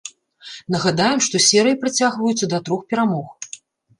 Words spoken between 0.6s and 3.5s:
Нагадаем, што серыі працягваюцца да трох перамог.